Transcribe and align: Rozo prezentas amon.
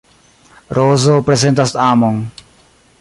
Rozo 0.77 1.15
prezentas 1.27 1.75
amon. 1.93 2.17